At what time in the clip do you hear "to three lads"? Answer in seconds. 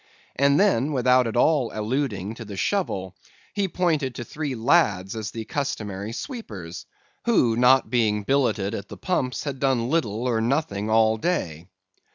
4.15-5.15